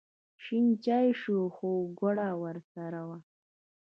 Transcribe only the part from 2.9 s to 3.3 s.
وه.